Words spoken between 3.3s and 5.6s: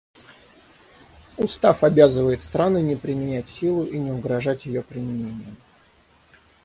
силу и не угрожать ее применением.